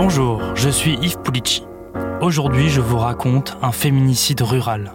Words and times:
Bonjour, 0.00 0.54
je 0.54 0.68
suis 0.68 0.94
Yves 1.02 1.18
Pulici. 1.22 1.64
Aujourd'hui, 2.20 2.68
je 2.68 2.80
vous 2.80 2.98
raconte 2.98 3.58
un 3.62 3.72
féminicide 3.72 4.40
rural. 4.42 4.92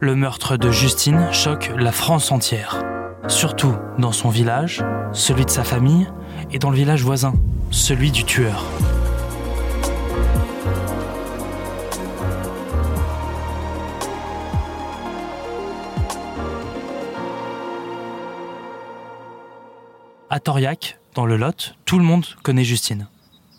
Le 0.00 0.14
meurtre 0.14 0.56
de 0.56 0.70
Justine 0.70 1.30
choque 1.32 1.70
la 1.76 1.92
France 1.92 2.32
entière. 2.32 2.82
Surtout 3.28 3.74
dans 3.98 4.10
son 4.10 4.30
village, 4.30 4.82
celui 5.12 5.44
de 5.44 5.50
sa 5.50 5.64
famille, 5.64 6.08
et 6.50 6.58
dans 6.58 6.70
le 6.70 6.76
village 6.76 7.02
voisin, 7.02 7.34
celui 7.70 8.10
du 8.10 8.24
tueur. 8.24 8.64
À 20.30 20.40
Toriac, 20.40 20.98
dans 21.14 21.26
le 21.26 21.36
Lot, 21.36 21.74
tout 21.84 21.98
le 21.98 22.04
monde 22.04 22.24
connaît 22.42 22.64
Justine. 22.64 23.08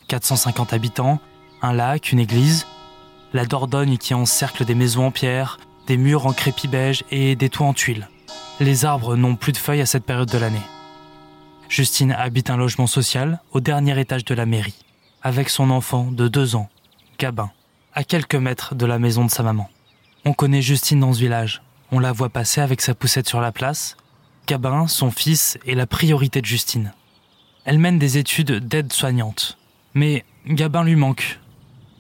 450 0.09 0.73
habitants, 0.73 1.19
un 1.61 1.71
lac, 1.71 2.11
une 2.11 2.19
église, 2.19 2.65
la 3.31 3.45
Dordogne 3.45 3.97
qui 3.97 4.13
encercle 4.13 4.65
des 4.65 4.75
maisons 4.75 5.05
en 5.05 5.11
pierre, 5.11 5.59
des 5.87 5.97
murs 5.97 6.25
en 6.25 6.33
crépi 6.33 6.67
beige 6.67 7.03
et 7.11 7.35
des 7.35 7.49
toits 7.49 7.67
en 7.67 7.73
tuiles. 7.73 8.09
Les 8.59 8.85
arbres 8.85 9.15
n'ont 9.15 9.35
plus 9.35 9.53
de 9.53 9.57
feuilles 9.57 9.81
à 9.81 9.85
cette 9.85 10.03
période 10.03 10.29
de 10.29 10.37
l'année. 10.37 10.61
Justine 11.69 12.11
habite 12.11 12.49
un 12.49 12.57
logement 12.57 12.87
social 12.87 13.39
au 13.51 13.59
dernier 13.59 13.97
étage 13.99 14.25
de 14.25 14.33
la 14.33 14.47
mairie, 14.47 14.83
avec 15.21 15.49
son 15.49 15.69
enfant 15.69 16.11
de 16.11 16.27
deux 16.27 16.55
ans, 16.55 16.69
Gabin, 17.19 17.51
à 17.93 18.03
quelques 18.03 18.35
mètres 18.35 18.73
de 18.73 18.87
la 18.87 18.97
maison 18.97 19.23
de 19.23 19.31
sa 19.31 19.43
maman. 19.43 19.69
On 20.25 20.33
connaît 20.33 20.63
Justine 20.63 20.99
dans 20.99 21.13
ce 21.13 21.19
village. 21.19 21.61
On 21.91 21.99
la 21.99 22.11
voit 22.11 22.29
passer 22.29 22.61
avec 22.61 22.81
sa 22.81 22.95
poussette 22.95 23.29
sur 23.29 23.41
la 23.41 23.51
place, 23.51 23.95
Gabin, 24.47 24.87
son 24.87 25.11
fils, 25.11 25.59
est 25.67 25.75
la 25.75 25.85
priorité 25.85 26.41
de 26.41 26.47
Justine. 26.47 26.93
Elle 27.65 27.77
mène 27.77 27.99
des 27.99 28.17
études 28.17 28.67
d'aide-soignante. 28.67 29.59
Mais 29.93 30.23
Gabin 30.47 30.83
lui 30.83 30.95
manque. 30.95 31.39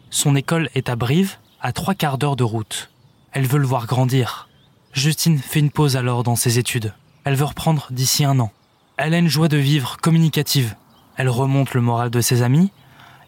Son 0.09 0.35
école 0.35 0.69
est 0.75 0.89
à 0.89 0.95
Brive, 0.95 1.37
à 1.61 1.71
trois 1.71 1.93
quarts 1.93 2.17
d'heure 2.17 2.35
de 2.35 2.43
route. 2.43 2.89
Elle 3.31 3.45
veut 3.45 3.59
le 3.59 3.67
voir 3.67 3.85
grandir. 3.85 4.49
Justine 4.93 5.37
fait 5.37 5.59
une 5.59 5.71
pause 5.71 5.95
alors 5.95 6.23
dans 6.23 6.35
ses 6.35 6.57
études. 6.59 6.93
Elle 7.25 7.35
veut 7.35 7.45
reprendre 7.45 7.87
d'ici 7.91 8.25
un 8.25 8.39
an. 8.39 8.51
Elle 8.97 9.13
a 9.13 9.19
une 9.19 9.27
joie 9.27 9.47
de 9.47 9.57
vivre 9.57 9.97
communicative. 9.97 10.75
Elle 11.15 11.29
remonte 11.29 11.73
le 11.73 11.81
moral 11.81 12.09
de 12.09 12.21
ses 12.21 12.41
amis 12.41 12.71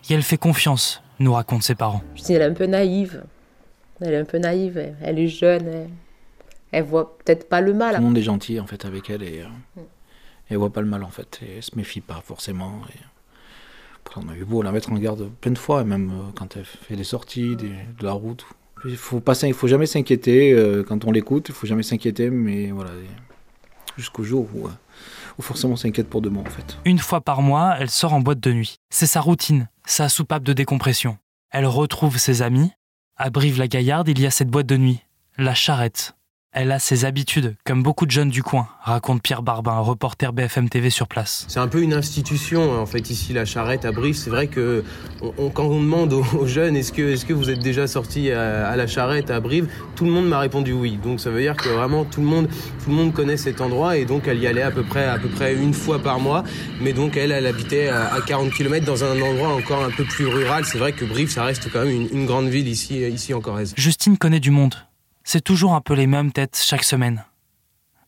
et 0.10 0.14
elle 0.14 0.24
fait 0.24 0.38
confiance, 0.38 1.04
nous 1.20 1.34
racontent 1.34 1.62
ses 1.62 1.76
parents. 1.76 2.02
Justine, 2.16 2.36
elle 2.38 2.42
est 2.42 2.46
un 2.46 2.54
peu 2.54 2.66
naïve. 2.66 3.24
Elle 4.00 4.14
est 4.14 4.18
un 4.18 4.26
peu 4.26 4.40
naïve. 4.40 4.96
Elle 5.02 5.20
est 5.20 5.28
jeune 5.28 5.90
elle 6.72 6.84
voit 6.84 7.18
peut-être 7.18 7.50
pas 7.50 7.62
le 7.62 7.74
mal. 7.74 7.96
Tout 7.96 8.02
le 8.02 8.08
monde 8.08 8.18
est 8.18 8.24
gentil 8.24 8.60
en 8.60 8.66
fait 8.66 8.86
avec 8.86 9.10
elle 9.10 9.24
et, 9.24 9.42
euh, 9.42 9.82
elle 10.50 10.58
voit 10.58 10.72
pas 10.72 10.82
le 10.82 10.88
mal 10.88 11.04
en 11.04 11.10
fait. 11.10 11.40
Et 11.44 11.58
elle 11.58 11.64
se 11.64 11.76
méfie 11.76 12.02
pas 12.02 12.22
forcément. 12.24 12.82
Et, 12.90 13.00
on 14.18 14.30
a 14.30 14.36
eu 14.36 14.46
beau 14.46 14.62
la 14.62 14.72
mettre 14.72 14.92
en 14.92 14.98
garde 14.98 15.30
plein 15.42 15.52
de 15.52 15.58
fois, 15.58 15.84
même 15.84 16.10
euh, 16.10 16.32
quand 16.36 16.56
elle 16.58 16.66
fait 16.66 16.96
des 16.96 17.04
sorties, 17.04 17.56
de 17.56 17.72
la 18.02 18.14
route. 18.14 18.46
Il 18.86 18.98
faut 18.98 19.20
pas, 19.20 19.36
faut 19.36 19.68
jamais 19.68 19.86
s'inquiéter 19.86 20.54
euh, 20.54 20.84
quand 20.84 21.06
on 21.06 21.12
l'écoute. 21.12 21.50
Il 21.50 21.56
faut 21.56 21.68
jamais 21.68 21.84
s'inquiéter, 21.84 22.30
mais 22.30 22.72
voilà, 22.72 22.92
jusqu'au 23.98 24.24
jour 24.24 24.48
où, 24.56 24.68
où 25.38 25.42
forcément 25.42 25.74
on 25.74 25.78
s'inquiète 25.78 26.10
pour 26.10 26.22
demain 26.22 26.42
en 26.42 26.50
fait. 26.50 26.78
Une 26.86 27.00
fois 27.00 27.22
par 27.22 27.42
mois, 27.42 27.76
elle 27.80 27.90
sort 27.90 28.14
en 28.14 28.22
boîte 28.22 28.40
de 28.40 28.52
nuit. 28.52 28.76
C'est 28.90 29.06
sa 29.06 29.22
routine, 29.22 29.70
sa 29.86 30.10
soupape 30.10 30.44
de 30.44 30.54
décompression. 30.54 31.18
Elle 31.52 31.66
retrouve 31.66 32.18
ses 32.18 32.42
amis. 32.42 32.72
À 33.18 33.30
Brive-la-Gaillarde, 33.30 34.08
il 34.08 34.20
y 34.20 34.26
a 34.26 34.32
cette 34.32 34.50
boîte 34.50 34.66
de 34.68 34.78
nuit, 34.78 35.02
la 35.38 35.54
charrette. 35.54 36.16
Elle 36.54 36.74
a 36.74 36.80
ses 36.80 37.06
habitudes, 37.06 37.56
comme 37.64 37.82
beaucoup 37.82 38.06
de 38.06 38.12
jeunes 38.12 38.30
du 38.30 38.44
coin, 38.44 38.68
raconte 38.82 39.22
Pierre 39.22 39.42
Barbin, 39.42 39.80
reporter 39.80 40.34
BFM 40.34 40.68
TV 40.68 40.90
sur 40.90 41.08
place. 41.08 41.46
C'est 41.48 41.62
un 41.62 41.70
peu 41.70 41.82
une 41.82 41.94
institution, 41.94 42.78
en 42.78 42.86
fait, 42.86 43.10
ici, 43.10 43.32
la 43.32 43.46
charrette 43.46 43.86
à 43.86 43.94
Brive. 43.94 44.16
C'est 44.16 44.30
vrai 44.30 44.48
que 44.48 44.84
quand 45.54 45.64
on 45.64 45.80
demande 45.80 46.12
aux, 46.12 46.46
jeunes 46.46 46.76
est-ce 46.76 46.92
que, 46.92 47.14
est 47.14 47.26
que 47.26 47.32
vous 47.32 47.50
êtes 47.50 47.60
déjà 47.62 47.88
sorti 47.88 48.32
à, 48.32 48.76
la 48.76 48.86
charrette 48.86 49.32
à 49.32 49.40
Brive, 49.40 49.70
tout 49.96 50.04
le 50.04 50.12
monde 50.12 50.28
m'a 50.28 50.40
répondu 50.40 50.74
oui. 50.74 51.00
Donc 51.02 51.22
ça 51.22 51.30
veut 51.30 51.40
dire 51.40 51.56
que 51.56 51.70
vraiment 51.70 52.04
tout 52.04 52.20
le 52.20 52.28
monde, 52.28 52.50
tout 52.84 52.90
le 52.90 52.98
monde 52.98 53.14
connaît 53.14 53.38
cet 53.38 53.62
endroit 53.62 53.96
et 53.96 54.04
donc 54.04 54.28
elle 54.28 54.40
y 54.40 54.48
allait 54.48 54.62
à 54.62 54.72
peu 54.72 54.84
près, 54.84 55.06
à 55.06 55.20
peu 55.20 55.30
près 55.30 55.56
une 55.56 55.74
fois 55.74 56.00
par 56.00 56.20
mois. 56.20 56.44
Mais 56.82 56.92
donc 56.92 57.16
elle, 57.16 57.32
elle 57.32 57.48
habitait 57.48 57.88
à, 57.88 58.20
40 58.28 58.52
km 58.52 58.86
dans 58.86 59.06
un 59.06 59.22
endroit 59.22 59.54
encore 59.54 59.86
un 59.86 59.92
peu 59.92 60.04
plus 60.04 60.28
rural. 60.28 60.66
C'est 60.66 60.80
vrai 60.80 60.92
que 60.92 61.06
Brive, 61.06 61.30
ça 61.30 61.46
reste 61.46 61.72
quand 61.72 61.86
même 61.86 61.96
une, 61.96 62.10
une 62.12 62.26
grande 62.26 62.50
ville 62.50 62.68
ici, 62.68 62.98
ici 63.08 63.34
en 63.34 63.40
Corrèze. 63.40 63.74
Justine 63.78 64.18
connaît 64.18 64.42
du 64.42 64.52
monde 64.52 64.76
c'est 65.32 65.40
toujours 65.40 65.76
un 65.76 65.80
peu 65.80 65.94
les 65.94 66.08
mêmes 66.08 66.34
têtes 66.34 66.62
chaque 66.62 66.84
semaine. 66.84 67.24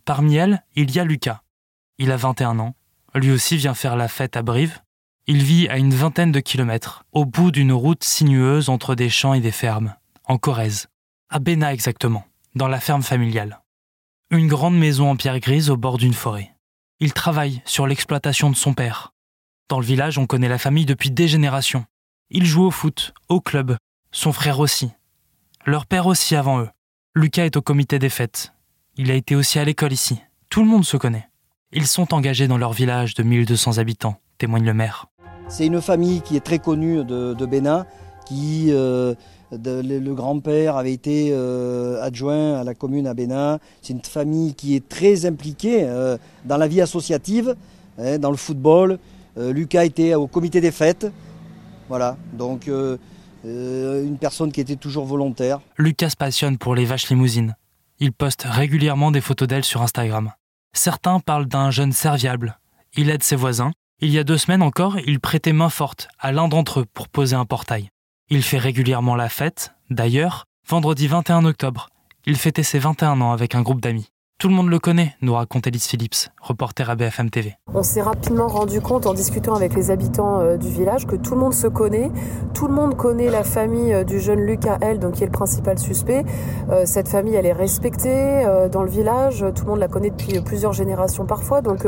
Parmi 0.04 0.36
elles, 0.36 0.62
il 0.76 0.92
y 0.92 1.00
a 1.00 1.06
Lucas. 1.06 1.42
Il 1.98 2.12
a 2.12 2.18
21 2.18 2.60
ans. 2.60 2.76
Lui 3.16 3.32
aussi 3.32 3.56
vient 3.56 3.74
faire 3.74 3.96
la 3.96 4.10
fête 4.10 4.36
à 4.36 4.42
Brive. 4.42 4.82
Il 5.26 5.42
vit 5.42 5.70
à 5.70 5.78
une 5.78 5.94
vingtaine 5.94 6.34
de 6.34 6.42
kilomètres, 6.42 7.06
au 7.14 7.24
bout 7.24 7.52
d'une 7.52 7.72
route 7.72 8.04
sinueuse 8.04 8.68
entre 8.68 8.94
des 8.94 9.10
champs 9.10 9.34
et 9.34 9.40
des 9.40 9.54
fermes, 9.54 9.96
en 10.26 10.38
Corrèze. 10.38 10.90
À 11.30 11.40
Béna 11.40 11.72
exactement, 11.72 12.26
dans 12.56 12.68
la 12.68 12.82
ferme 12.82 13.04
familiale. 13.04 13.62
Une 14.30 14.50
grande 14.50 14.78
maison 14.78 15.10
en 15.10 15.16
pierre 15.16 15.40
grise 15.40 15.70
au 15.70 15.78
bord 15.78 15.98
d'une 15.98 16.14
forêt. 16.14 16.54
Il 17.00 17.14
travaille 17.14 17.62
sur 17.64 17.88
l'exploitation 17.88 18.50
de 18.50 18.58
son 18.58 18.74
père. 18.74 19.14
Dans 19.70 19.80
le 19.80 19.86
village, 19.86 20.18
on 20.18 20.28
connaît 20.28 20.50
la 20.50 20.58
famille 20.58 20.86
depuis 20.86 21.10
des 21.10 21.30
générations. 21.30 21.86
Il 22.32 22.46
joue 22.46 22.66
au 22.66 22.72
foot, 22.72 23.14
au 23.30 23.40
club, 23.40 23.78
son 24.12 24.34
frère 24.34 24.60
aussi. 24.60 24.92
Leur 25.66 25.86
père 25.86 26.08
aussi 26.08 26.36
avant 26.36 26.60
eux. 26.60 26.70
Lucas 27.16 27.46
est 27.46 27.58
au 27.58 27.62
comité 27.62 28.00
des 28.00 28.10
fêtes. 28.10 28.54
Il 28.98 29.12
a 29.12 29.14
été 29.14 29.36
aussi 29.36 29.60
à 29.60 29.64
l'école 29.64 29.94
ici. 29.94 30.20
Tout 30.50 30.64
le 30.64 30.68
monde 30.68 30.84
se 30.84 30.98
connaît. 30.98 31.30
Ils 31.72 31.86
sont 31.86 32.12
engagés 32.12 32.48
dans 32.48 32.58
leur 32.58 32.74
village 32.74 33.14
de 33.14 33.22
1200 33.22 33.78
habitants, 33.78 34.16
témoigne 34.40 34.66
le 34.66 34.74
maire. 34.74 35.06
C'est 35.48 35.68
une 35.68 35.80
famille 35.80 36.22
qui 36.22 36.36
est 36.36 36.44
très 36.44 36.58
connue 36.58 37.04
de, 37.04 37.46
Bénin, 37.46 37.86
qui 38.26 38.70
euh, 38.72 39.14
le, 39.52 40.14
grand-père 40.16 40.76
avait 40.76 40.92
été 40.92 41.30
euh, 41.32 42.02
adjoint 42.02 42.60
à 42.60 42.64
la 42.64 42.74
commune 42.74 43.06
à 43.06 43.14
Bénin. 43.14 43.60
C'est 43.84 43.94
une 43.94 44.02
famille 44.02 44.56
qui 44.56 44.76
est 44.76 44.90
très 44.90 45.28
impliquée 45.28 45.84
euh, 45.84 46.18
dans 46.46 46.58
la 46.58 46.68
vie 46.68 46.82
associative, 46.82 47.56
hein, 48.00 48.18
dans 48.18 48.32
le 48.32 48.38
football. 48.38 48.98
Lucas 49.38 49.86
était 49.86 50.16
au 50.16 50.26
comité 50.26 50.62
des 50.62 50.72
fêtes. 50.72 51.12
Voilà, 51.90 52.18
donc 52.34 52.70
euh, 53.46 54.06
une 54.06 54.18
personne 54.18 54.52
qui 54.52 54.62
était 54.62 54.76
toujours 54.76 55.06
volontaire. 55.06 55.60
Lucas 55.78 56.14
passionne 56.18 56.58
pour 56.58 56.76
les 56.76 56.86
vaches 56.86 57.10
limousines. 57.10 57.56
Il 58.00 58.12
poste 58.12 58.44
régulièrement 58.48 59.12
des 59.12 59.22
photos 59.22 59.48
d'elle 59.48 59.64
sur 59.64 59.82
Instagram. 59.82 60.32
Certains 60.74 61.20
parlent 61.20 61.46
d'un 61.46 61.72
jeune 61.72 61.92
serviable. 61.92 62.60
Il 62.96 63.10
aide 63.10 63.24
ses 63.24 63.36
voisins. 63.36 63.72
Il 64.02 64.10
y 64.10 64.20
a 64.20 64.24
deux 64.24 64.38
semaines 64.38 64.62
encore, 64.62 64.98
il 65.06 65.20
prêtait 65.20 65.54
main 65.54 65.70
forte 65.70 66.08
à 66.20 66.32
l'un 66.32 66.48
d'entre 66.48 66.82
eux 66.82 66.86
pour 66.94 67.08
poser 67.08 67.36
un 67.36 67.46
portail. 67.46 67.90
Il 68.30 68.44
fait 68.44 68.58
régulièrement 68.58 69.16
la 69.16 69.30
fête. 69.30 69.74
D'ailleurs, 69.90 70.46
vendredi 70.68 71.08
21 71.08 71.46
octobre, 71.46 71.90
il 72.26 72.36
fêtait 72.36 72.64
ses 72.64 72.80
21 72.80 73.22
ans 73.22 73.32
avec 73.32 73.56
un 73.56 73.62
groupe 73.62 73.82
d'amis. 73.82 74.10
Tout 74.44 74.50
le 74.50 74.56
monde 74.56 74.68
le 74.68 74.80
connaît, 74.80 75.16
nous 75.22 75.36
raconte 75.36 75.68
Elise 75.68 75.86
Phillips, 75.86 76.28
reporter 76.42 76.90
à 76.90 76.96
BFM 76.96 77.30
TV. 77.30 77.56
On 77.74 77.82
s'est 77.82 78.02
rapidement 78.02 78.50
rendu 78.50 78.82
compte 78.82 79.06
en 79.06 79.14
discutant 79.14 79.56
avec 79.56 79.74
les 79.74 79.90
habitants 79.90 80.42
euh, 80.42 80.58
du 80.58 80.68
village 80.68 81.08
que 81.08 81.16
tout 81.16 81.36
le 81.36 81.40
monde 81.40 81.54
se 81.54 81.68
connaît. 81.68 82.12
Tout 82.54 82.68
le 82.68 82.74
monde 82.74 82.98
connaît 82.98 83.30
la 83.30 83.46
famille 83.46 83.94
euh, 83.94 84.04
du 84.04 84.20
jeune 84.20 84.42
Lucas 84.42 84.80
L, 84.82 85.00
donc 85.00 85.14
qui 85.14 85.24
est 85.24 85.28
le 85.28 85.32
principal 85.32 85.80
suspect. 85.80 86.26
Euh, 86.70 86.84
cette 86.86 87.08
famille, 87.08 87.36
elle 87.36 87.46
est 87.46 87.54
respectée 87.54 88.44
dans 88.70 88.84
le 88.84 88.90
village. 88.90 89.46
Tout 89.56 89.64
le 89.64 89.72
monde 89.72 89.80
la 89.80 89.88
connaît 89.88 90.10
depuis 90.10 90.42
plusieurs 90.42 90.74
générations 90.74 91.26
parfois. 91.26 91.62
Donc 91.62 91.88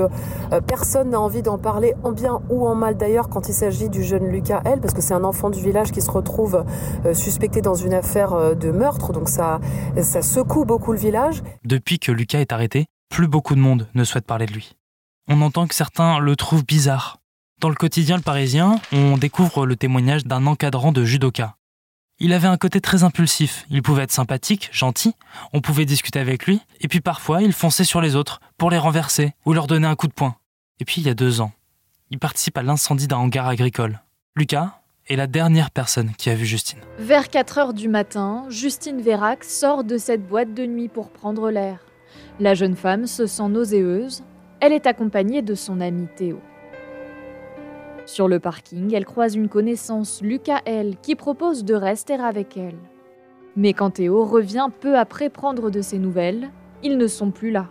personne 0.66 1.10
n'a 1.10 1.20
envie 1.20 1.42
d'en 1.42 1.58
parler 1.58 1.94
en 2.04 2.14
bien 2.14 2.40
ou 2.50 2.66
en 2.66 2.76
mal 2.76 2.96
d'ailleurs 2.96 3.28
quand 3.28 3.50
il 3.50 3.54
s'agit 3.54 3.90
du 3.90 4.02
jeune 4.02 4.28
Lucas 4.28 4.62
L, 4.64 4.80
parce 4.80 4.94
que 4.94 5.02
c'est 5.02 5.14
un 5.14 5.26
enfant 5.26 5.50
du 5.50 5.60
village 5.60 5.92
qui 5.92 6.02
se 6.02 6.10
retrouve 6.10 6.64
suspecté 7.14 7.62
dans 7.62 7.74
une 7.74 7.94
affaire 7.94 8.56
de 8.56 8.72
meurtre. 8.72 9.12
Donc 9.12 9.28
ça, 9.28 9.60
ça 10.02 10.22
secoue 10.22 10.64
beaucoup 10.64 10.94
le 10.94 11.00
village. 11.00 11.44
Depuis 11.66 12.00
que 12.00 12.14
Lucas 12.14 12.45
arrêté, 12.52 12.86
plus 13.10 13.28
beaucoup 13.28 13.56
de 13.56 13.60
monde 13.60 13.88
ne 13.94 14.04
souhaite 14.04 14.26
parler 14.26 14.46
de 14.46 14.54
lui. 14.54 14.76
On 15.28 15.42
entend 15.42 15.68
que 15.68 15.76
certains 15.76 16.20
le 16.20 16.36
trouvent 16.36 16.66
bizarre. 16.66 17.18
Dans 17.62 17.70
le 17.70 17.76
quotidien 17.76 18.18
Le 18.18 18.22
Parisien, 18.22 18.80
on 18.92 19.18
découvre 19.18 19.66
le 19.66 19.76
témoignage 19.76 20.26
d'un 20.26 20.46
encadrant 20.46 20.92
de 20.92 21.04
judoka. 21.04 21.56
Il 22.20 22.32
avait 22.32 22.48
un 22.48 22.58
côté 22.58 22.80
très 22.80 23.04
impulsif, 23.04 23.66
il 23.70 23.82
pouvait 23.82 24.04
être 24.04 24.12
sympathique, 24.12 24.70
gentil, 24.72 25.14
on 25.52 25.62
pouvait 25.62 25.86
discuter 25.86 26.20
avec 26.20 26.46
lui, 26.46 26.62
et 26.80 26.88
puis 26.88 27.02
parfois 27.02 27.42
il 27.42 27.52
fonçait 27.52 27.84
sur 27.84 28.00
les 28.00 28.16
autres 28.16 28.40
pour 28.58 28.70
les 28.70 28.78
renverser 28.78 29.34
ou 29.46 29.54
leur 29.54 29.68
donner 29.68 29.88
un 29.88 29.96
coup 29.96 30.08
de 30.08 30.14
poing. 30.14 30.36
Et 30.80 30.86
puis 30.86 31.02
il 31.02 31.08
y 31.08 31.10
a 31.10 31.14
deux 31.14 31.42
ans, 31.42 31.52
il 32.12 32.20
participe 32.20 32.58
à 32.58 32.64
l'incendie 32.64 33.08
d'un 33.08 33.18
hangar 33.18 33.48
agricole. 33.48 34.00
Lucas 34.36 34.80
est 35.08 35.16
la 35.16 35.28
dernière 35.28 35.72
personne 35.72 36.14
qui 36.18 36.30
a 36.30 36.36
vu 36.36 36.46
Justine. 36.46 36.80
Vers 37.00 37.30
4 37.30 37.58
heures 37.58 37.74
du 37.74 37.90
matin, 37.90 38.46
Justine 38.50 39.02
Vérac 39.02 39.44
sort 39.44 39.84
de 39.84 39.98
cette 39.98 40.26
boîte 40.26 40.54
de 40.54 40.66
nuit 40.66 40.88
pour 40.88 41.10
prendre 41.10 41.50
l'air. 41.52 41.80
La 42.40 42.54
jeune 42.54 42.76
femme 42.76 43.08
se 43.08 43.28
sent 43.28 43.48
nauséeuse. 43.48 44.24
Elle 44.60 44.74
est 44.74 44.88
accompagnée 44.88 45.42
de 45.42 45.56
son 45.56 45.80
ami 45.80 46.08
Théo. 46.18 46.40
Sur 48.06 48.28
le 48.28 48.40
parking, 48.40 48.94
elle 48.94 49.06
croise 49.06 49.36
une 49.36 49.48
connaissance, 49.48 50.22
Lucas 50.22 50.62
L, 50.66 50.96
qui 51.02 51.16
propose 51.16 51.64
de 51.64 51.74
rester 51.74 52.16
avec 52.16 52.58
elle. 52.58 52.78
Mais 53.56 53.72
quand 53.72 53.92
Théo 53.92 54.26
revient 54.26 54.68
peu 54.82 54.98
après 54.98 55.30
prendre 55.30 55.70
de 55.72 55.82
ses 55.82 55.98
nouvelles, 55.98 56.50
ils 56.84 56.98
ne 56.98 57.08
sont 57.08 57.32
plus 57.32 57.52
là. 57.52 57.70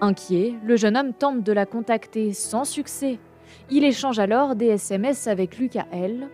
Inquiet, 0.00 0.54
le 0.64 0.76
jeune 0.76 0.96
homme 0.96 1.12
tente 1.12 1.42
de 1.42 1.52
la 1.52 1.66
contacter 1.66 2.32
sans 2.32 2.64
succès. 2.64 3.18
Il 3.70 3.84
échange 3.84 4.20
alors 4.20 4.54
des 4.54 4.66
SMS 4.66 5.26
avec 5.26 5.58
Lucas 5.58 5.86
L. 5.92 6.28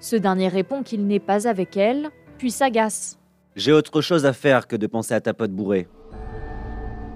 Ce 0.00 0.16
dernier 0.16 0.48
répond 0.48 0.82
qu'il 0.82 1.06
n'est 1.06 1.20
pas 1.20 1.46
avec 1.46 1.76
elle, 1.76 2.10
puis 2.36 2.50
s'agace. 2.50 3.18
J'ai 3.58 3.72
autre 3.72 4.00
chose 4.00 4.24
à 4.24 4.32
faire 4.32 4.68
que 4.68 4.76
de 4.76 4.86
penser 4.86 5.14
à 5.14 5.20
ta 5.20 5.34
pote 5.34 5.50
bourrée. 5.50 5.88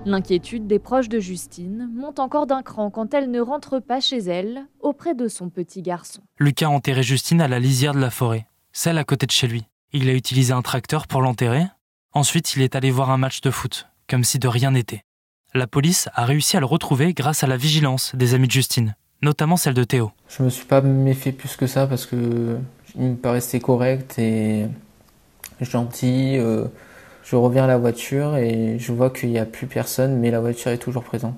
L'inquiétude 0.04 0.66
des 0.66 0.80
proches 0.80 1.08
de 1.08 1.20
Justine 1.20 1.88
monte 1.94 2.18
encore 2.18 2.48
d'un 2.48 2.62
cran 2.62 2.90
quand 2.90 3.14
elle 3.14 3.30
ne 3.30 3.40
rentre 3.40 3.78
pas 3.78 4.00
chez 4.00 4.18
elle, 4.18 4.66
auprès 4.80 5.14
de 5.14 5.28
son 5.28 5.50
petit 5.50 5.82
garçon. 5.82 6.20
Lucas 6.40 6.66
a 6.66 6.70
enterré 6.70 7.04
Justine 7.04 7.40
à 7.40 7.46
la 7.46 7.60
lisière 7.60 7.94
de 7.94 8.00
la 8.00 8.10
forêt, 8.10 8.48
celle 8.72 8.98
à 8.98 9.04
côté 9.04 9.26
de 9.26 9.30
chez 9.30 9.46
lui. 9.46 9.68
Il 9.92 10.08
a 10.08 10.14
utilisé 10.14 10.52
un 10.52 10.62
tracteur 10.62 11.06
pour 11.06 11.22
l'enterrer. 11.22 11.64
Ensuite, 12.12 12.56
il 12.56 12.62
est 12.62 12.74
allé 12.74 12.90
voir 12.90 13.10
un 13.10 13.18
match 13.18 13.40
de 13.40 13.52
foot, 13.52 13.86
comme 14.10 14.24
si 14.24 14.40
de 14.40 14.48
rien 14.48 14.72
n'était. 14.72 15.04
La 15.54 15.68
police 15.68 16.08
a 16.12 16.24
réussi 16.24 16.56
à 16.56 16.60
le 16.60 16.66
retrouver 16.66 17.14
grâce 17.14 17.44
à 17.44 17.46
la 17.46 17.56
vigilance 17.56 18.16
des 18.16 18.34
amis 18.34 18.48
de 18.48 18.52
Justine, 18.52 18.96
notamment 19.22 19.56
celle 19.56 19.74
de 19.74 19.84
Théo. 19.84 20.10
Je 20.28 20.42
me 20.42 20.48
suis 20.48 20.66
pas 20.66 20.80
méfié 20.80 21.30
plus 21.30 21.54
que 21.54 21.68
ça 21.68 21.86
parce 21.86 22.04
que 22.04 22.56
il 22.96 23.02
me 23.02 23.16
paraissait 23.16 23.60
correct 23.60 24.18
et 24.18 24.66
gentil. 25.64 26.38
euh, 26.38 26.64
je 27.24 27.36
reviens 27.36 27.64
à 27.64 27.66
la 27.66 27.78
voiture 27.78 28.36
et 28.36 28.78
je 28.78 28.92
vois 28.92 29.10
qu'il 29.10 29.30
n'y 29.30 29.38
a 29.38 29.46
plus 29.46 29.66
personne, 29.66 30.18
mais 30.18 30.30
la 30.30 30.40
voiture 30.40 30.72
est 30.72 30.78
toujours 30.78 31.04
présente. 31.04 31.34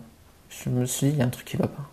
Je 0.48 0.70
me 0.70 0.86
suis 0.86 1.08
dit, 1.08 1.12
il 1.14 1.18
y 1.18 1.22
a 1.22 1.26
un 1.26 1.28
truc 1.28 1.44
qui 1.46 1.56
va 1.56 1.66
pas. 1.66 1.90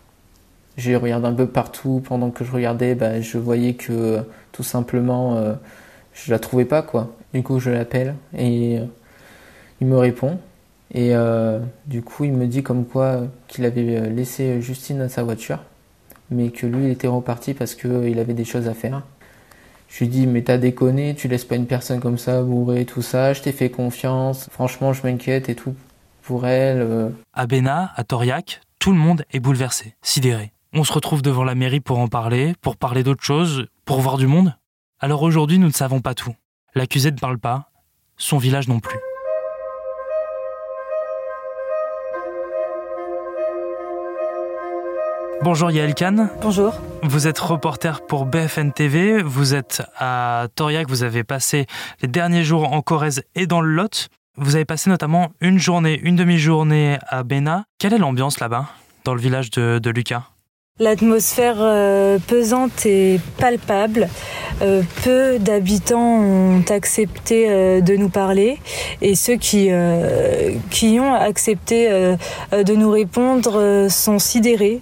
J'ai 0.78 0.95
regardé 0.95 1.28
un 1.28 1.33
peu 1.33 1.48
partout. 1.48 2.01
Pendant 2.06 2.31
que 2.31 2.45
je 2.45 2.51
regardais, 2.51 2.95
bah, 2.95 3.22
je 3.22 3.38
voyais 3.38 3.74
que 3.74 4.19
tout 4.51 4.63
simplement, 4.63 5.36
euh, 5.38 5.54
je 6.13 6.31
la 6.31 6.39
trouvais 6.39 6.66
pas, 6.66 6.81
quoi. 6.81 7.16
Du 7.33 7.44
coup, 7.44 7.60
je 7.60 7.69
l'appelle 7.69 8.16
et 8.38 8.80
euh, 8.80 8.86
il 9.81 9.88
me 9.88 9.98
répond. 9.98 10.39
Et 10.94 11.16
euh, 11.16 11.60
du 11.88 12.01
coup, 12.01 12.25
il 12.25 12.34
me 12.34 12.48
dit 12.48 12.63
comme 12.63 12.86
quoi 12.86 13.22
qu'il 13.48 13.66
avait 13.66 14.10
laissé 14.10 14.62
Justine 14.62 15.00
dans 15.00 15.10
sa 15.10 15.24
voiture, 15.24 15.60
mais 16.30 16.50
que 16.51 16.68
lui, 16.68 16.86
il 16.86 16.92
était 16.92 17.07
reparti 17.07 17.54
parce 17.54 17.75
qu'il 17.75 18.19
avait 18.19 18.34
des 18.34 18.45
choses 18.45 18.68
à 18.68 18.74
faire. 18.74 19.04
Je 19.94 20.00
lui 20.06 20.08
dis, 20.08 20.26
mais 20.26 20.42
t'as 20.42 20.58
déconné, 20.58 21.16
tu 21.16 21.28
laisses 21.28 21.44
pas 21.44 21.58
une 21.58 21.68
personne 21.68 22.00
comme 22.00 22.18
ça 22.18 22.42
bourrée, 22.44 22.86
tout 22.86 23.02
ça, 23.02 23.34
je 23.34 23.42
t'ai 23.42 23.52
fait 23.52 23.70
confiance, 23.70 24.48
franchement, 24.50 24.94
je 24.94 25.06
m'inquiète 25.06 25.50
et 25.50 25.56
tout 25.56 25.76
pour 26.22 26.48
elle. 26.48 26.82
euh. 26.82 27.10
À 27.34 27.46
Béna, 27.46 27.92
à 27.98 28.06
Toriac, 28.06 28.62
tout 28.80 28.94
le 28.94 28.98
monde 28.98 29.26
est 29.32 29.42
bouleversé, 29.42 29.96
sidéré. 30.02 30.54
On 30.74 30.86
se 30.86 30.94
retrouve 30.94 31.22
devant 31.22 31.44
la 31.44 31.56
mairie 31.56 31.82
pour 31.82 32.00
en 32.00 32.08
parler, 32.08 32.54
pour 32.62 32.78
parler 32.78 33.04
d'autre 33.04 33.22
chose, 33.24 33.68
pour 33.84 34.00
voir 34.00 34.16
du 34.18 34.28
monde. 34.28 34.56
Alors 35.02 35.24
aujourd'hui, 35.24 35.60
nous 35.60 35.68
ne 35.68 35.74
savons 35.74 36.00
pas 36.00 36.14
tout. 36.14 36.36
L'accusé 36.74 37.12
ne 37.12 37.18
parle 37.18 37.38
pas, 37.38 37.70
son 38.16 38.38
village 38.38 38.70
non 38.70 38.80
plus. 38.80 38.98
Bonjour 45.44 45.70
Yael 45.70 45.96
Khan, 45.96 46.28
Bonjour. 46.42 46.74
Vous 47.03 47.27
êtes 47.27 47.39
reporter 47.39 48.06
pour 48.06 48.25
BFN 48.25 48.71
TV, 48.71 49.21
vous 49.24 49.53
êtes 49.53 49.81
à 49.98 50.48
Toriac, 50.56 50.88
vous 50.88 51.03
avez 51.03 51.24
passé 51.24 51.65
les 52.01 52.07
derniers 52.07 52.44
jours 52.44 52.71
en 52.71 52.81
Corrèze 52.81 53.24
et 53.36 53.48
dans 53.48 53.62
le 53.62 53.69
Lot. 53.69 54.07
Vous 54.38 54.56
avez 54.56 54.65
passé 54.65 54.89
notamment 54.89 55.31
une 55.42 55.59
journée, 55.59 56.00
une 56.03 56.15
demi-journée 56.15 56.98
à 57.07 57.24
Béna. 57.24 57.65
Quelle 57.80 57.94
est 57.94 57.98
l'ambiance 57.98 58.39
là-bas, 58.39 58.68
dans 59.03 59.13
le 59.13 59.21
village 59.21 59.50
de, 59.51 59.89
Lucas? 59.89 60.24
L'atmosphère 60.80 61.57
euh, 61.59 62.18
pesante 62.27 62.86
et 62.86 63.19
palpable. 63.38 64.07
Euh, 64.62 64.83
peu 65.03 65.38
d'habitants 65.39 66.21
ont 66.21 66.63
accepté 66.69 67.50
euh, 67.50 67.81
de 67.81 67.95
nous 67.95 68.09
parler 68.09 68.59
et 69.01 69.15
ceux 69.15 69.36
qui, 69.36 69.69
qui 70.69 71.00
ont 71.00 71.13
accepté 71.13 71.89
de 71.89 72.75
nous 72.75 72.92
répondre 72.92 73.88
sont 73.89 74.19
sidérés. 74.19 74.81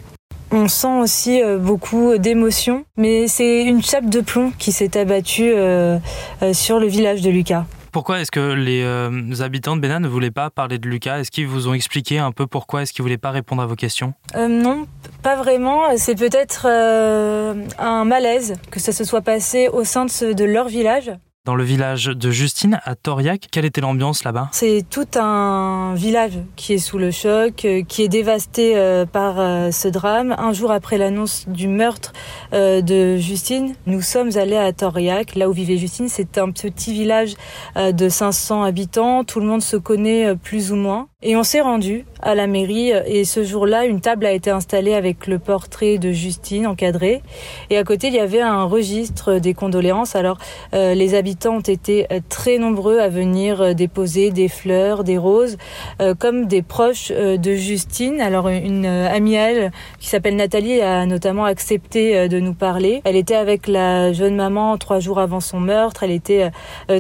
On 0.51 0.67
sent 0.67 0.87
aussi 0.99 1.43
euh, 1.43 1.57
beaucoup 1.59 2.17
d'émotions, 2.17 2.83
mais 2.97 3.27
c'est 3.27 3.63
une 3.63 3.83
chape 3.83 4.09
de 4.09 4.19
plomb 4.21 4.51
qui 4.57 4.71
s'est 4.71 4.97
abattue 4.97 5.51
euh, 5.53 5.99
euh, 6.41 6.53
sur 6.53 6.79
le 6.79 6.87
village 6.87 7.21
de 7.21 7.29
Lucas. 7.29 7.65
Pourquoi 7.91 8.19
est-ce 8.19 8.31
que 8.31 8.53
les 8.53 8.83
euh, 8.83 9.09
habitants 9.41 9.75
de 9.75 9.81
Bénin 9.81 9.99
ne 9.99 10.07
voulaient 10.07 10.29
pas 10.31 10.49
parler 10.51 10.77
de 10.77 10.87
Lucas? 10.87 11.19
Est-ce 11.19 11.31
qu'ils 11.31 11.47
vous 11.47 11.67
ont 11.67 11.73
expliqué 11.73 12.19
un 12.19 12.31
peu 12.31 12.45
pourquoi 12.47 12.81
Est-ce 12.83 12.93
qu'ils 12.93 13.01
voulaient 13.03 13.17
pas 13.17 13.31
répondre 13.31 13.61
à 13.61 13.65
vos 13.65 13.75
questions? 13.75 14.13
Euh, 14.35 14.47
non, 14.47 14.85
pas 15.23 15.35
vraiment. 15.35 15.81
C'est 15.97 16.13
peut-être 16.15 16.67
euh, 16.69 17.53
un 17.79 18.05
malaise 18.05 18.55
que 18.71 18.79
ça 18.79 18.91
se 18.91 19.03
soit 19.03 19.21
passé 19.21 19.69
au 19.73 19.83
sein 19.83 20.05
de, 20.05 20.11
ce- 20.11 20.33
de 20.33 20.45
leur 20.45 20.67
village. 20.67 21.11
Dans 21.45 21.55
le 21.55 21.63
village 21.63 22.07
de 22.07 22.31
Justine, 22.31 22.81
à 22.83 22.95
Toriac, 22.95 23.47
quelle 23.49 23.63
était 23.63 23.79
l'ambiance 23.79 24.25
là-bas? 24.25 24.49
C'est 24.51 24.83
tout 24.89 25.07
un 25.15 25.93
village 25.95 26.33
qui 26.57 26.73
est 26.73 26.79
sous 26.79 26.97
le 26.97 27.11
choc, 27.11 27.63
euh, 27.63 27.81
qui 27.81 28.03
est 28.03 28.09
dévasté 28.09 28.73
euh, 28.75 29.05
par 29.05 29.39
euh, 29.39 29.71
ce 29.71 29.87
drame. 29.87 30.35
Un 30.37 30.51
jour 30.51 30.69
après 30.69 30.97
l'annonce 30.97 31.47
du 31.47 31.69
meurtre 31.69 32.11
de 32.51 33.15
Justine, 33.17 33.75
nous 33.85 34.01
sommes 34.01 34.35
allés 34.35 34.57
à 34.57 34.73
Toriac, 34.73 35.35
là 35.35 35.47
où 35.47 35.53
vivait 35.53 35.77
Justine. 35.77 36.09
C'est 36.09 36.37
un 36.39 36.51
petit 36.51 36.93
village 36.93 37.35
de 37.75 38.09
500 38.09 38.63
habitants. 38.63 39.23
Tout 39.23 39.39
le 39.39 39.45
monde 39.45 39.61
se 39.61 39.77
connaît 39.77 40.35
plus 40.35 40.71
ou 40.71 40.75
moins. 40.75 41.07
Et 41.21 41.35
on 41.35 41.43
s'est 41.43 41.61
rendu 41.61 42.05
à 42.21 42.33
la 42.33 42.47
mairie 42.47 42.91
et 43.05 43.25
ce 43.25 43.43
jour-là, 43.43 43.85
une 43.85 44.01
table 44.01 44.25
a 44.25 44.31
été 44.31 44.49
installée 44.49 44.93
avec 44.93 45.27
le 45.27 45.37
portrait 45.37 45.97
de 45.97 46.11
Justine 46.11 46.65
encadré. 46.65 47.21
Et 47.69 47.77
à 47.77 47.83
côté, 47.83 48.07
il 48.07 48.13
y 48.13 48.19
avait 48.19 48.41
un 48.41 48.63
registre 48.63 49.37
des 49.37 49.53
condoléances. 49.53 50.15
Alors, 50.15 50.37
les 50.73 51.13
habitants 51.13 51.28
ont 51.47 51.59
été 51.59 52.07
euh, 52.11 52.19
très 52.27 52.57
nombreux 52.57 52.99
à 52.99 53.09
venir 53.09 53.61
euh, 53.61 53.73
déposer 53.73 54.31
des 54.31 54.47
fleurs, 54.47 55.03
des 55.03 55.17
roses, 55.17 55.57
euh, 56.01 56.15
comme 56.15 56.45
des 56.45 56.61
proches 56.61 57.11
de 57.11 57.53
Justine. 57.53 58.21
Alors, 58.21 58.47
une 58.47 58.85
amie 58.85 59.37
à 59.37 59.51
elle, 59.51 59.71
qui 59.99 60.07
s'appelle 60.07 60.35
Nathalie, 60.35 60.81
a 60.81 61.05
notamment 61.05 61.45
accepté 61.45 62.27
de 62.27 62.39
nous 62.39 62.53
parler. 62.53 63.01
Elle 63.05 63.15
était 63.15 63.35
avec 63.35 63.67
la 63.67 64.13
jeune 64.13 64.35
maman 64.35 64.77
trois 64.77 64.99
jours 64.99 65.19
avant 65.19 65.39
son 65.39 65.59
meurtre. 65.59 66.03
Elle 66.03 66.11
était 66.11 66.51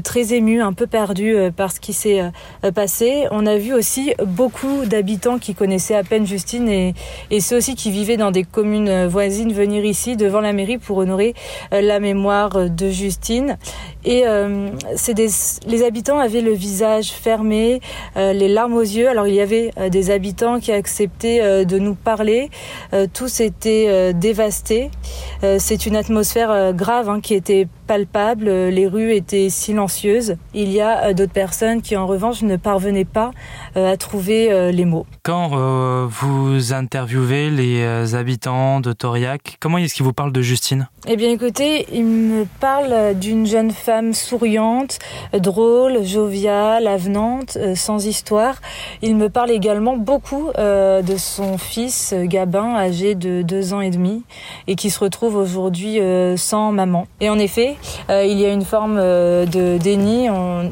très 0.03 0.33
émue, 0.33 0.61
un 0.61 0.73
peu 0.73 0.87
perdue 0.87 1.35
par 1.55 1.71
ce 1.71 1.79
qui 1.79 1.93
s'est 1.93 2.21
passé. 2.73 3.25
On 3.31 3.45
a 3.45 3.57
vu 3.57 3.73
aussi 3.73 4.13
beaucoup 4.25 4.85
d'habitants 4.85 5.39
qui 5.39 5.55
connaissaient 5.55 5.95
à 5.95 6.03
peine 6.03 6.25
Justine 6.25 6.67
et, 6.69 6.93
et 7.31 7.39
ceux 7.39 7.57
aussi 7.57 7.75
qui 7.75 7.91
vivaient 7.91 8.17
dans 8.17 8.31
des 8.31 8.43
communes 8.43 9.07
voisines 9.07 9.53
venir 9.53 9.85
ici 9.85 10.17
devant 10.17 10.41
la 10.41 10.53
mairie 10.53 10.77
pour 10.77 10.97
honorer 10.97 11.33
la 11.71 11.99
mémoire 11.99 12.69
de 12.69 12.89
Justine. 12.89 13.57
Et 14.05 14.18
euh, 14.25 14.69
c'est 14.95 15.13
des, 15.13 15.29
les 15.67 15.83
habitants 15.83 16.19
avaient 16.19 16.41
le 16.41 16.53
visage 16.53 17.11
fermé, 17.11 17.81
euh, 18.17 18.33
les 18.33 18.47
larmes 18.47 18.75
aux 18.75 18.81
yeux. 18.81 19.09
Alors 19.09 19.27
il 19.27 19.35
y 19.35 19.41
avait 19.41 19.71
euh, 19.77 19.89
des 19.89 20.11
habitants 20.11 20.59
qui 20.59 20.71
acceptaient 20.71 21.41
euh, 21.41 21.65
de 21.65 21.79
nous 21.79 21.95
parler. 21.95 22.49
Euh, 22.93 23.07
tous 23.11 23.39
étaient 23.39 23.85
euh, 23.87 24.13
dévastés. 24.13 24.91
Euh, 25.43 25.57
c'est 25.59 25.85
une 25.85 25.95
atmosphère 25.95 26.51
euh, 26.51 26.71
grave 26.73 27.09
hein, 27.09 27.19
qui 27.21 27.33
était 27.33 27.67
palpable. 27.89 28.47
Euh, 28.47 28.69
Les 28.69 28.85
rues 28.85 29.13
étaient 29.15 29.49
silencieuses. 29.49 30.35
Il 30.53 30.71
y 30.71 30.79
a 30.79 31.05
euh, 31.05 31.13
d'autres 31.13 31.33
personnes 31.33 31.81
qui 31.81 31.97
en 31.97 32.05
revanche 32.05 32.43
ne 32.43 32.55
parvenaient 32.55 33.11
pas 33.19 33.31
euh, 33.75 33.91
à 33.91 33.97
trouver 33.97 34.71
les 34.71 34.85
mots. 34.85 35.07
Quand 35.23 35.51
euh, 35.53 36.05
vous 36.07 36.73
interviewez 36.73 37.49
les 37.49 38.15
habitants 38.15 38.79
de 38.79 38.93
Toriac, 38.93 39.57
comment 39.59 39.79
est-ce 39.79 39.95
qu'ils 39.95 40.05
vous 40.05 40.13
parlent 40.13 40.31
de 40.31 40.41
Justine? 40.41 40.87
Eh 41.07 41.15
bien 41.15 41.31
écoutez, 41.31 41.87
il 41.91 42.05
me 42.05 42.45
parle 42.59 43.17
d'une 43.17 43.47
jeune 43.47 43.71
femme 43.71 44.13
souriante, 44.13 44.99
drôle, 45.33 46.03
joviale, 46.03 46.85
avenante, 46.87 47.57
sans 47.75 48.05
histoire. 48.05 48.55
Il 49.01 49.15
me 49.15 49.29
parle 49.29 49.49
également 49.49 49.97
beaucoup 49.97 50.49
euh, 50.57 51.01
de 51.01 51.17
son 51.17 51.57
fils 51.57 52.13
Gabin, 52.13 52.75
âgé 52.75 53.15
de 53.15 53.41
deux 53.41 53.73
ans 53.73 53.81
et 53.81 53.89
demi, 53.89 54.23
et 54.67 54.75
qui 54.75 54.89
se 54.89 54.99
retrouve 54.99 55.35
aujourd'hui 55.35 55.99
euh, 55.99 56.37
sans 56.37 56.71
maman. 56.71 57.07
Et 57.21 57.29
en 57.29 57.39
effet, 57.39 57.77
il 58.09 58.39
y 58.39 58.45
a 58.45 58.51
une 58.51 58.65
forme 58.65 58.97
euh, 58.99 59.45
de 59.45 59.77
déni. 59.77 60.27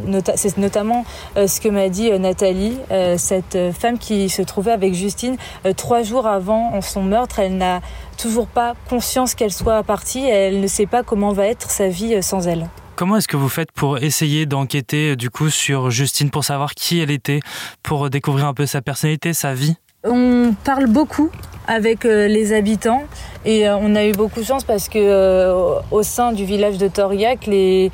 Nota- 0.08 0.34
C'est 0.36 0.58
notamment 0.58 1.06
euh, 1.38 1.48
ce 1.48 1.62
que 1.62 1.70
m'a 1.70 1.90
dit 1.90 2.12
euh, 2.12 2.18
Nathalie, 2.18 2.78
euh, 2.92 3.16
cette 3.18 3.56
euh, 3.56 3.72
femme 3.72 3.98
qui 3.98 4.30
se 4.30 4.42
trouvait 4.42 4.72
avec 4.72 4.94
Justine 4.94 5.38
euh, 5.66 5.74
trois 5.74 6.02
jours 6.04 6.28
avant 6.28 6.80
son 6.82 7.04
meurtre. 7.04 7.40
Elle 7.40 7.58
n'a 7.58 7.82
toujours 8.18 8.48
pas 8.48 8.74
conscience 8.90 9.36
qu'elle 9.36 9.54
soit 9.54 9.84
partie. 9.84 10.26
Elle 10.26 10.62
ne 10.62 10.68
sait 10.68 10.86
pas 10.88 11.04
comment 11.04 11.32
va 11.32 11.46
être 11.48 11.70
sa 11.70 11.88
vie 11.88 12.16
euh, 12.16 12.22
sans 12.22 12.48
elle. 12.48 12.70
Comment 12.96 13.18
est-ce 13.18 13.28
que 13.28 13.38
vous 13.38 13.50
faites 13.50 13.72
pour 13.72 14.00
essayer 14.00 14.48
d'enquêter 14.48 15.12
euh, 15.12 15.16
du 15.16 15.30
coup 15.30 15.50
sur 15.52 15.92
Justine 15.92 16.32
pour 16.32 16.44
savoir 16.44 16.74
qui 16.74 17.00
elle 17.00 17.12
était, 17.12 17.42
pour 17.84 18.06
euh, 18.06 18.10
découvrir 18.10 18.48
un 18.48 18.54
peu 18.56 18.66
sa 18.66 18.82
personnalité, 18.82 19.34
sa 19.34 19.54
vie? 19.54 19.76
On 20.04 20.54
parle 20.64 20.88
beaucoup 20.88 21.30
avec 21.68 22.06
euh, 22.06 22.28
les 22.28 22.54
habitants 22.54 23.04
et 23.46 23.68
euh, 23.68 23.78
on 23.78 23.96
a 23.96 24.06
eu 24.06 24.14
beaucoup 24.14 24.40
de 24.40 24.46
chance 24.46 24.64
parce 24.64 24.90
que 24.90 24.98
euh, 24.98 25.80
au 25.92 26.02
sein 26.02 26.32
du 26.32 26.46
village 26.46 26.78
de 26.78 26.88
Toriac, 26.88 27.46
les, 27.46 27.92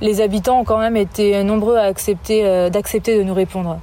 les 0.00 0.20
habitants 0.20 0.60
ont 0.60 0.64
quand 0.64 0.78
même 0.78 0.96
été 0.96 1.42
nombreux 1.44 1.76
à 1.76 1.82
accepter 1.82 2.70
d'accepter 2.70 3.18
de 3.18 3.22
nous 3.22 3.34
répondre. 3.34 3.78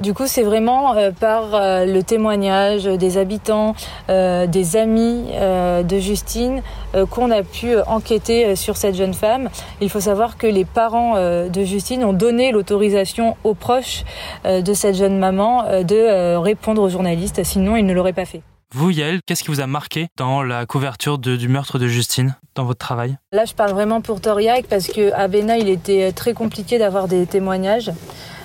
Du 0.00 0.12
coup, 0.12 0.26
c'est 0.26 0.42
vraiment 0.42 0.96
euh, 0.96 1.12
par 1.12 1.54
euh, 1.54 1.84
le 1.84 2.02
témoignage 2.02 2.84
des 2.84 3.16
habitants, 3.16 3.74
euh, 4.08 4.46
des 4.46 4.76
amis 4.76 5.24
de 5.34 5.98
Justine, 5.98 6.62
qu'on 7.10 7.30
a 7.30 7.42
pu 7.42 7.76
enquêter 7.86 8.56
sur 8.56 8.76
cette 8.76 8.94
jeune 8.94 9.14
femme. 9.14 9.48
Il 9.80 9.90
faut 9.90 10.00
savoir 10.00 10.36
que 10.36 10.46
les 10.46 10.64
parents 10.64 11.14
de 11.16 11.64
Justine 11.64 12.04
ont 12.04 12.12
donné 12.12 12.52
l'autorisation 12.52 13.36
aux 13.44 13.54
proches 13.54 14.04
de 14.44 14.74
cette 14.74 14.94
jeune 14.94 15.18
maman 15.18 15.82
de 15.82 16.36
répondre 16.36 16.82
aux 16.82 16.88
journalistes, 16.88 17.42
sinon 17.44 17.76
ils 17.76 17.86
ne 17.86 17.92
l'auraient 17.92 18.12
pas 18.12 18.26
fait. 18.26 18.42
Vous, 18.72 18.90
Yael, 18.90 19.20
qu'est-ce 19.26 19.44
qui 19.44 19.50
vous 19.50 19.60
a 19.60 19.66
marqué 19.66 20.08
dans 20.16 20.42
la 20.42 20.66
couverture 20.66 21.18
du 21.18 21.48
meurtre 21.48 21.78
de 21.78 21.86
Justine, 21.86 22.36
dans 22.54 22.64
votre 22.64 22.78
travail? 22.78 23.16
Là, 23.32 23.44
je 23.44 23.54
parle 23.54 23.72
vraiment 23.72 24.00
pour 24.00 24.20
Toriac 24.20 24.66
parce 24.68 24.88
qu'à 24.88 25.28
Bénin, 25.28 25.56
il 25.56 25.68
était 25.68 26.12
très 26.12 26.34
compliqué 26.34 26.78
d'avoir 26.78 27.08
des 27.08 27.26
témoignages. 27.26 27.92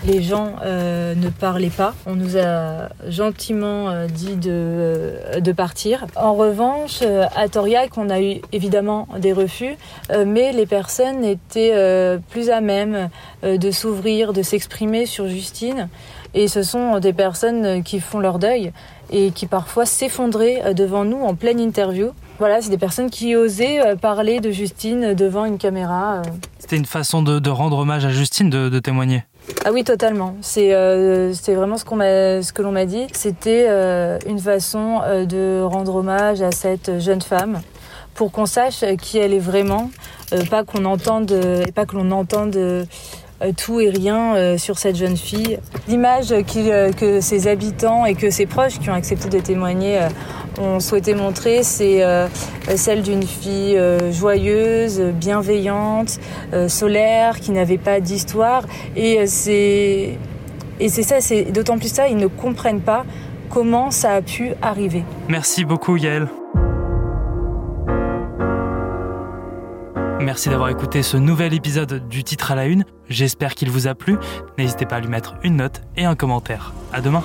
Les 0.06 0.24
gens 0.24 0.54
euh, 0.64 1.14
ne 1.14 1.30
parlaient 1.30 1.70
pas. 1.70 1.94
On 2.06 2.16
nous 2.16 2.38
a 2.38 2.90
gentiment 3.08 3.90
euh, 3.90 4.08
dit 4.08 4.38
de, 4.38 4.50
euh, 4.50 5.40
de, 5.42 5.52
partir. 5.52 6.06
En 6.16 6.36
revanche, 6.36 7.02
à 7.36 7.50
Toriac, 7.50 7.98
on 7.98 8.10
a 8.10 8.22
eu 8.22 8.40
évidemment 8.54 9.08
des 9.18 9.34
refus, 9.34 9.76
mais 10.26 10.54
les 10.54 10.66
personnes 10.66 11.26
étaient 11.26 12.20
plus 12.30 12.50
à 12.50 12.62
même 12.62 13.10
de 13.44 13.72
s'ouvrir, 13.72 14.32
de 14.32 14.42
s'exprimer 14.42 15.06
sur 15.06 15.28
Justine. 15.28 15.90
Et 16.34 16.48
ce 16.48 16.62
sont 16.62 17.00
des 17.00 17.14
personnes 17.14 17.84
qui 17.84 18.00
font 18.00 18.20
leur 18.20 18.40
deuil 18.40 18.72
et 19.12 19.32
qui 19.32 19.48
parfois 19.48 19.86
s'effondraient 19.86 20.62
euh, 20.66 20.74
devant 20.74 21.06
nous 21.06 21.22
en 21.22 21.36
pleine 21.36 21.60
interview. 21.60 22.12
Voilà, 22.38 22.62
c'est 22.62 22.70
des 22.70 22.78
personnes 22.78 23.10
qui 23.10 23.36
osaient 23.36 23.86
euh, 23.86 23.96
parler 23.96 24.40
de 24.40 24.52
Justine 24.52 25.14
devant 25.14 25.46
une 25.46 25.58
caméra. 25.58 26.18
Euh. 26.18 26.24
C'était 26.60 26.78
une 26.78 26.86
façon 26.86 27.22
de, 27.22 27.50
rendre 27.50 27.80
hommage 27.80 28.06
à 28.06 28.10
Justine, 28.10 28.50
de, 28.50 28.80
témoigner. 28.80 29.24
Ah 29.66 29.72
oui, 29.72 29.84
totalement. 29.84 30.36
C'est 30.42 30.70
vraiment 30.70 31.78
ce, 31.78 31.86
qu'on 31.86 31.98
ce 31.98 32.54
que 32.54 32.62
l'on 32.62 32.72
m'a 32.72 32.86
dit. 32.86 33.08
C'était 33.14 33.68
une 34.28 34.38
façon 34.38 35.02
de 35.28 35.64
rendre 35.64 35.96
hommage 35.96 36.42
à 36.42 36.52
cette 36.52 37.00
jeune 37.00 37.22
femme 37.22 37.62
pour 38.14 38.32
qu'on 38.32 38.46
sache 38.46 38.84
qui 39.02 39.18
elle 39.18 39.34
est 39.34 39.40
vraiment, 39.40 39.90
pas 40.52 40.64
qu'on 40.64 40.86
entende, 40.86 41.32
et 41.32 41.72
pas 41.72 41.86
que 41.86 41.96
l'on 41.96 42.12
entende 42.12 42.56
euh, 42.58 42.84
tout 43.56 43.80
et 43.80 43.90
rien 43.90 44.36
euh, 44.36 44.58
sur 44.58 44.78
cette 44.78 44.96
jeune 44.96 45.18
fille. 45.18 45.60
L'image 45.88 46.32
euh, 46.32 46.92
que 46.92 47.22
ses 47.22 47.48
habitants 47.48 48.06
et 48.06 48.16
que 48.16 48.30
ses 48.30 48.46
proches 48.46 48.80
qui 48.80 48.90
ont 48.90 48.94
accepté 48.94 49.30
de 49.30 49.40
témoigner 49.40 50.00
ont 50.60 50.80
souhaité 50.80 51.14
montrer, 51.14 51.64
c'est 51.64 52.04
celle 52.76 53.02
d'une 53.02 53.24
fille 53.24 53.80
joyeuse, 54.12 55.00
bienveillante, 55.00 56.20
solaire, 56.68 57.40
qui 57.40 57.52
n'avait 57.52 57.78
pas 57.78 58.02
d'histoire. 58.02 58.64
Et 58.96 59.26
c'est 59.26 60.18
et 60.80 60.90
c'est 60.90 61.04
ça, 61.04 61.22
c'est 61.22 61.46
d'autant 61.46 61.78
plus 61.78 61.94
ça, 61.94 62.08
ils 62.08 62.18
ne 62.18 62.28
comprennent 62.28 62.82
pas 62.82 63.06
comment 63.50 63.92
ça 63.92 64.14
a 64.14 64.22
pu 64.22 64.52
arriver. 64.62 65.04
Merci 65.28 65.66
beaucoup 65.66 65.98
Yael. 65.98 66.28
Merci 70.20 70.50
d'avoir 70.50 70.70
écouté 70.70 71.02
ce 71.02 71.16
nouvel 71.16 71.54
épisode 71.54 72.10
du 72.10 72.26
titre 72.26 72.52
à 72.52 72.56
la 72.56 72.66
une. 72.66 72.84
J'espère 73.08 73.56
qu'il 73.56 73.70
vous 73.70 73.88
a 73.88 73.96
plu. 73.96 74.18
N'hésitez 74.58 74.86
pas 74.86 74.98
à 74.98 75.00
lui 75.00 75.08
mettre 75.08 75.36
une 75.44 75.56
note 75.56 75.82
et 75.96 76.04
un 76.04 76.16
commentaire. 76.16 76.74
À 76.92 77.00
demain. 77.00 77.24